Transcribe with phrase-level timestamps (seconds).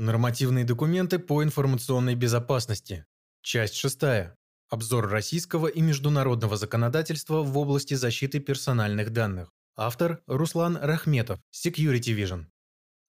[0.00, 3.04] Нормативные документы по информационной безопасности.
[3.42, 4.30] Часть 6.
[4.70, 9.50] Обзор российского и международного законодательства в области защиты персональных данных.
[9.76, 12.44] Автор Руслан Рахметов, Security Vision.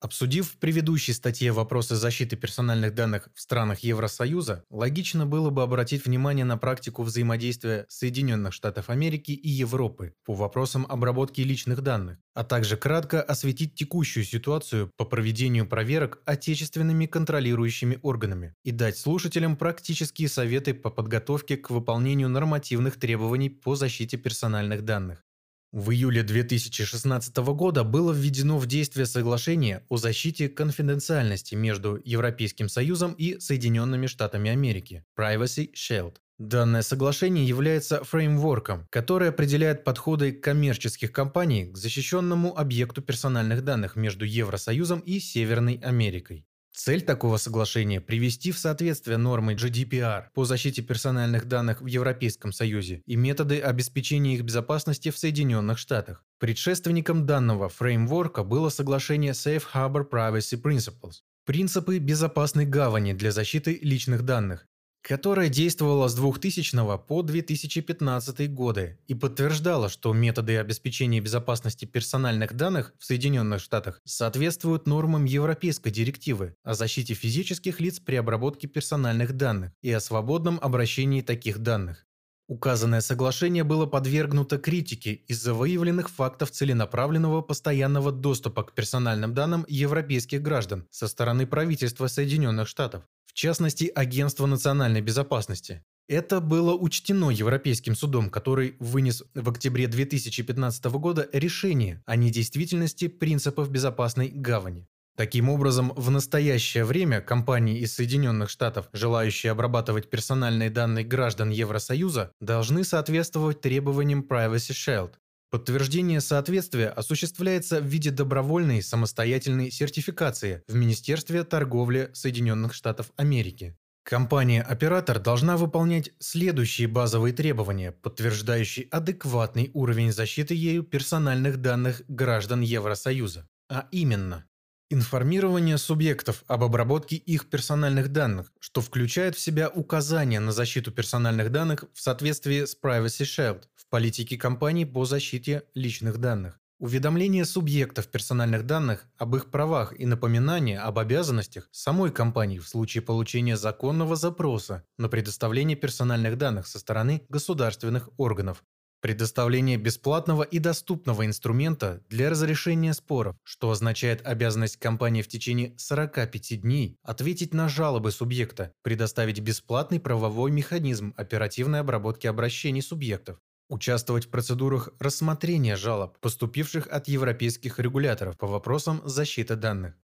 [0.02, 6.06] Обсудив в предыдущей статье вопросы защиты персональных данных в странах Евросоюза, логично было бы обратить
[6.06, 12.46] внимание на практику взаимодействия Соединенных Штатов Америки и Европы по вопросам обработки личных данных, а
[12.46, 20.30] также кратко осветить текущую ситуацию по проведению проверок отечественными контролирующими органами и дать слушателям практические
[20.30, 25.26] советы по подготовке к выполнению нормативных требований по защите персональных данных.
[25.72, 33.14] В июле 2016 года было введено в действие соглашение о защите конфиденциальности между Европейским Союзом
[33.14, 36.16] и Соединенными Штатами Америки Privacy Shield.
[36.40, 44.26] Данное соглашение является фреймворком, который определяет подходы коммерческих компаний к защищенному объекту персональных данных между
[44.26, 46.48] Евросоюзом и Северной Америкой.
[46.82, 53.02] Цель такого соглашения– привести в соответствие нормы GDPR по защите персональных данных в Европейском Союзе
[53.06, 56.24] и методы обеспечения их безопасности в Соединенных Штатах.
[56.40, 64.24] Предшественником данного фреймворка было соглашение Safe Harbor Privacy Principles– принципы безопасной гавани для защиты личных
[64.24, 64.66] данных,
[65.02, 72.94] которая действовала с 2000 по 2015 годы и подтверждала, что методы обеспечения безопасности персональных данных
[72.98, 79.72] в Соединенных Штатах соответствуют нормам Европейской директивы о защите физических лиц при обработке персональных данных
[79.82, 82.06] и о свободном обращении таких данных.
[82.50, 90.42] Указанное соглашение было подвергнуто критике из-за выявленных фактов целенаправленного постоянного доступа к персональным данным европейских
[90.42, 95.84] граждан со стороны правительства Соединенных Штатов, в частности Агентства национальной безопасности.
[96.08, 103.70] Это было учтено Европейским судом, который вынес в октябре 2015 года решение о недействительности принципов
[103.70, 104.88] безопасной гавани.
[105.16, 112.32] Таким образом, в настоящее время компании из Соединенных Штатов, желающие обрабатывать персональные данные граждан Евросоюза,
[112.40, 115.12] должны соответствовать требованиям Privacy Shield.
[115.50, 123.76] Подтверждение соответствия осуществляется в виде добровольной самостоятельной сертификации в Министерстве торговли Соединенных Штатов Америки.
[124.04, 133.48] Компания-оператор должна выполнять следующие базовые требования, подтверждающие адекватный уровень защиты ею персональных данных граждан Евросоюза.
[133.70, 134.46] А именно,
[134.92, 141.52] Информирование субъектов об обработке их персональных данных, что включает в себя указания на защиту персональных
[141.52, 146.60] данных в соответствии с Privacy Shield в политике компаний по защите личных данных.
[146.80, 153.04] Уведомление субъектов персональных данных об их правах и напоминание об обязанностях самой компании в случае
[153.04, 158.64] получения законного запроса на предоставление персональных данных со стороны государственных органов,
[159.02, 166.62] Предоставление бесплатного и доступного инструмента для разрешения споров, что означает обязанность компании в течение 45
[166.62, 173.40] дней ответить на жалобы субъекта, предоставить бесплатный правовой механизм оперативной обработки обращений субъектов,
[173.70, 179.96] участвовать в процедурах рассмотрения жалоб, поступивших от европейских регуляторов по вопросам защиты данных,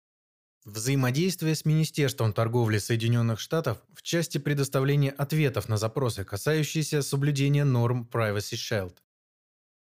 [0.64, 8.08] Взаимодействие с Министерством торговли Соединенных Штатов в части предоставления ответов на запросы, касающиеся соблюдения норм
[8.10, 8.94] Privacy Shield.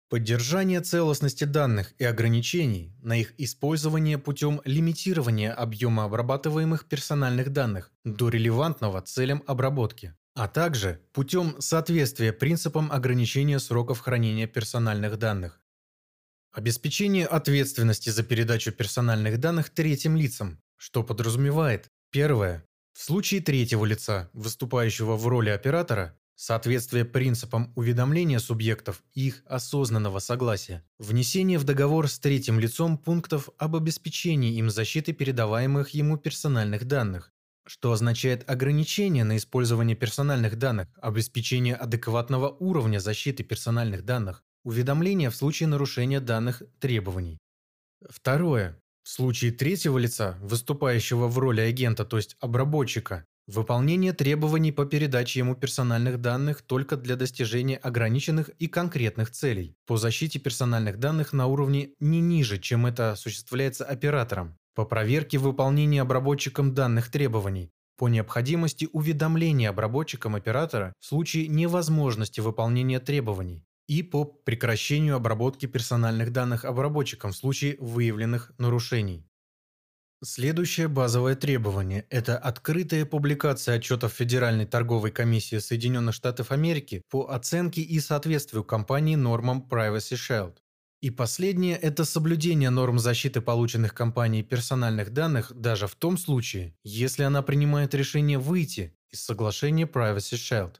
[0.09, 8.29] Поддержание целостности данных и ограничений на их использование путем лимитирования объема обрабатываемых персональных данных до
[8.29, 15.61] релевантного целям обработки, а также путем соответствия принципам ограничения сроков хранения персональных данных.
[16.57, 24.31] Обеспечение ответственности за передачу персональных данных третьим лицам, что подразумевает, первое, в случае третьего лица,
[24.33, 32.09] выступающего в роли оператора, соответствие принципам уведомления субъектов и их осознанного согласия, внесение в договор
[32.09, 37.35] с третьим лицом пунктов об обеспечении им защиты передаваемых ему персональных данных,
[37.67, 45.37] что означает ограничение на использование персональных данных, обеспечение адекватного уровня защиты персональных данных, уведомление в
[45.37, 47.39] случае нарушения данных требований.
[48.11, 48.81] Второе.
[49.05, 55.39] В случае третьего лица, выступающего в роли агента, то есть обработчика, выполнение требований по передаче
[55.39, 61.47] ему персональных данных только для достижения ограниченных и конкретных целей по защите персональных данных на
[61.47, 68.89] уровне не ниже, чем это осуществляется оператором, по проверке выполнения обработчиком данных требований, по необходимости
[68.93, 77.33] уведомления обработчиком оператора в случае невозможности выполнения требований, и по прекращению обработки персональных данных обработчиком
[77.33, 79.27] в случае выявленных нарушений.
[80.25, 87.83] Следующее базовое требование– это открытая публикация отчетов Федеральной торговой комиссии Соединенных Штатов Америки по оценке
[87.83, 90.57] и соответствию компании нормам Privacy Shield
[91.03, 97.23] И последнее– это соблюдение норм защиты полученных компанией персональных данных даже в том случае, если
[97.23, 100.77] она принимает решение выйти из соглашения Privacy Shield.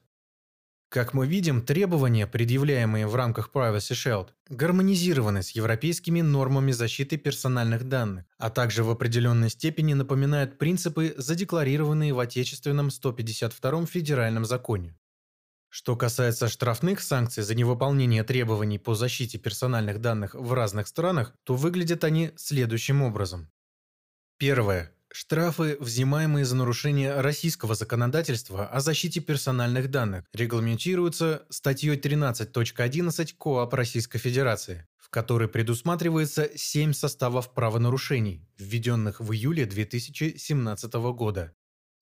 [0.89, 7.89] Как мы видим, требования, предъявляемые в рамках Privacy Shield, гармонизированы с европейскими нормами защиты персональных
[7.89, 14.97] данных, а также в определенной степени напоминают принципы, задекларированные в отечественном 152 федеральном законе.
[15.67, 21.55] Что касается штрафных санкций за невыполнение требований по защите персональных данных в разных странах, то
[21.55, 23.51] выглядят они следующим образом.
[24.37, 24.93] Первое.
[25.11, 34.19] Штрафы, взимаемые за нарушение российского законодательства о защите персональных данных, регламентируются статьей 13.11 КоАП Российской
[34.19, 41.53] Федерации, в которой предусматривается 7 составов правонарушений, введенных в июле 2017 года.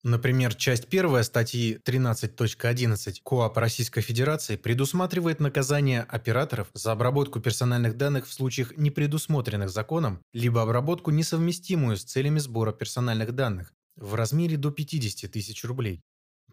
[0.06, 8.28] Например, часть 1 статьи 13.11 КоАП Российской Федерации предусматривает наказание операторов за обработку персональных данных
[8.28, 14.56] в случаях, не предусмотренных законом, либо обработку, несовместимую с целями сбора персональных данных, в размере
[14.56, 16.04] до 50 тысяч рублей.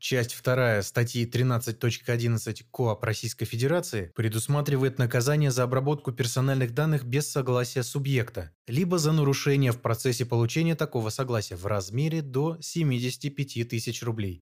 [0.05, 7.83] Часть 2 статьи 13.11 КоАП Российской Федерации предусматривает наказание за обработку персональных данных без согласия
[7.83, 14.41] субъекта, либо за нарушение в процессе получения такого согласия в размере до 75 тысяч рублей.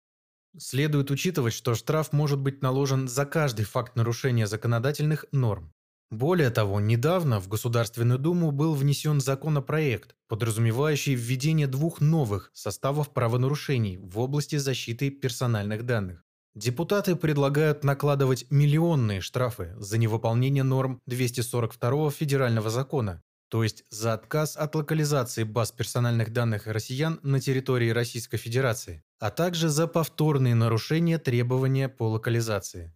[0.58, 5.72] Следует учитывать, что штраф может быть наложен за каждый факт нарушения законодательных норм.
[6.14, 13.96] Более того, недавно в Государственную Думу был внесен законопроект, подразумевающий введение двух новых составов правонарушений
[13.96, 16.24] в области защиты персональных данных.
[16.54, 24.56] Депутаты предлагают накладывать миллионные штрафы за невыполнение норм 242 федерального закона, то есть за отказ
[24.56, 31.18] от локализации баз персональных данных россиян на территории Российской Федерации, а также за повторные нарушения
[31.18, 32.94] требования по локализации.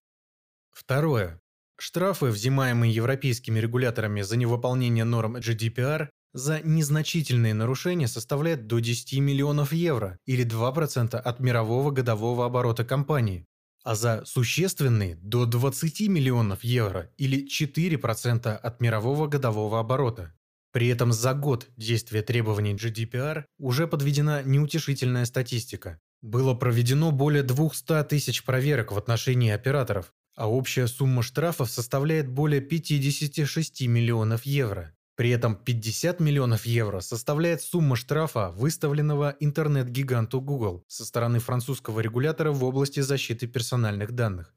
[0.71, 1.41] Второе.
[1.81, 9.73] Штрафы, взимаемые европейскими регуляторами за невыполнение норм GDPR, за незначительные нарушения составляют до 10 миллионов
[9.73, 13.47] евро или 2% от мирового годового оборота компании,
[13.85, 20.35] а за существенные– до 20 миллионов евро или 4% от мирового годового оборота.
[20.73, 25.99] При этом за год действия требований GDPR уже подведена неутешительная статистика.
[26.23, 32.61] Было проведено более 200 тысяч проверок в отношении операторов, а общая сумма штрафов составляет более
[32.61, 34.95] 56 миллионов евро.
[35.17, 42.53] При этом 50 миллионов евро составляет сумма штрафа, выставленного интернет-гиганту Google со стороны французского регулятора
[42.53, 44.55] в области защиты персональных данных.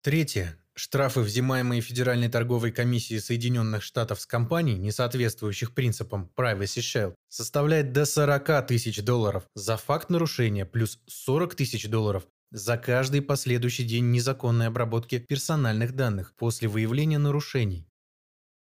[0.00, 0.56] Третье.
[0.74, 7.90] Штрафы, взимаемые Федеральной торговой комиссией Соединенных Штатов с компаний, не соответствующих принципам Privacy Shield, составляют
[7.90, 14.10] до 40 тысяч долларов за факт нарушения плюс 40 тысяч долларов за каждый последующий день
[14.10, 17.88] незаконной обработки персональных данных после выявления нарушений.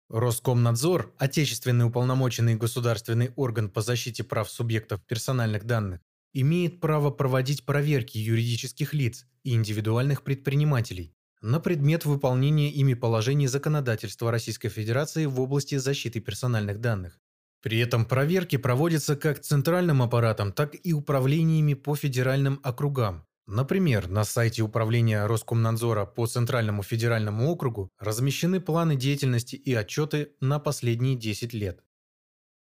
[0.09, 6.01] Роскомнадзор, отечественный уполномоченный государственный орган по защите прав субъектов персональных данных,
[6.33, 14.31] имеет право проводить проверки юридических лиц и индивидуальных предпринимателей на предмет выполнения ими положений законодательства
[14.31, 17.19] Российской Федерации в области защиты персональных данных.
[17.61, 24.23] При этом проверки проводятся как центральным аппаратом, так и управлениями по федеральным округам, Например, на
[24.23, 31.53] сайте Управления Роскомнадзора по Центральному федеральному округу размещены планы деятельности и отчеты на последние 10
[31.53, 31.83] лет.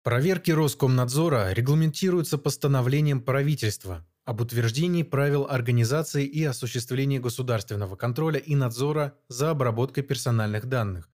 [0.03, 9.19] Проверки Роскомнадзора регламентируются постановлением правительства об утверждении правил организации и осуществления государственного контроля и надзора
[9.29, 11.11] за обработкой персональных данных.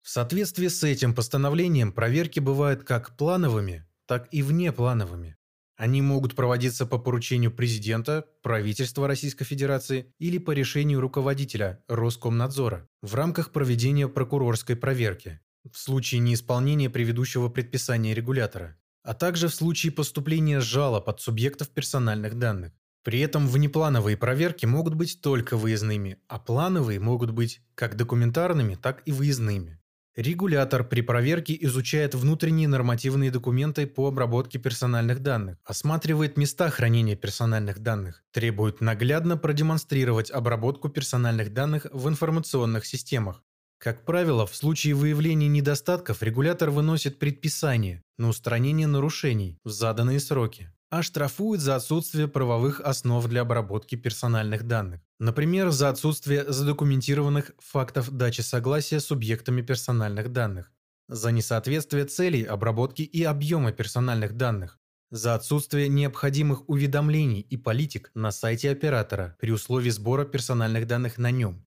[0.00, 5.36] В соответствии с этим постановлением проверки бывают как плановыми, так и внеплановыми.
[5.76, 13.14] Они могут проводиться по поручению президента, правительства Российской Федерации или по решению руководителя Роскомнадзора в
[13.14, 15.40] рамках проведения прокурорской проверки
[15.70, 22.38] в случае неисполнения предыдущего предписания регулятора, а также в случае поступления жалоб от субъектов персональных
[22.38, 22.72] данных.
[23.02, 29.02] При этом внеплановые проверки могут быть только выездными, а плановые могут быть как документарными, так
[29.06, 29.78] и выездными.
[30.16, 37.80] Регулятор при проверке изучает внутренние нормативные документы по обработке персональных данных, осматривает места хранения персональных
[37.80, 43.42] данных, требует наглядно продемонстрировать обработку персональных данных в информационных системах.
[43.78, 50.70] Как правило, в случае выявления недостатков регулятор выносит предписание на устранение нарушений в заданные сроки
[50.96, 55.00] а штрафуют за отсутствие правовых основ для обработки персональных данных.
[55.18, 60.70] Например, за отсутствие задокументированных фактов дачи согласия субъектами персональных данных,
[61.08, 64.78] за несоответствие целей обработки и объема персональных данных,
[65.10, 71.32] за отсутствие необходимых уведомлений и политик на сайте оператора при условии сбора персональных данных на
[71.32, 71.66] нем.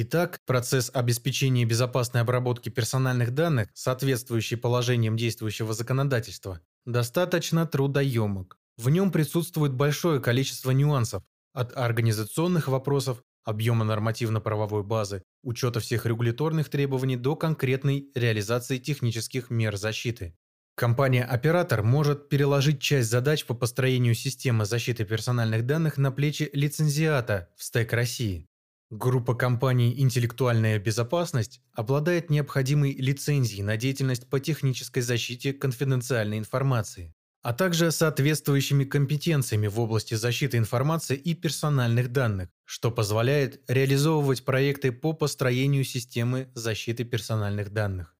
[0.00, 8.58] Итак, процесс обеспечения безопасной обработки персональных данных, соответствующий положениям действующего законодательства, достаточно трудоемок.
[8.78, 16.70] В нем присутствует большое количество нюансов, от организационных вопросов, объема нормативно-правовой базы, учета всех регуляторных
[16.70, 20.34] требований до конкретной реализации технических мер защиты.
[20.76, 27.64] Компания-оператор может переложить часть задач по построению системы защиты персональных данных на плечи лицензиата в
[27.64, 28.47] стек России.
[28.90, 37.52] Группа компаний «Интеллектуальная безопасность» обладает необходимой лицензией на деятельность по технической защите конфиденциальной информации, а
[37.52, 45.12] также соответствующими компетенциями в области защиты информации и персональных данных, что позволяет реализовывать проекты по
[45.12, 48.17] построению системы защиты персональных данных.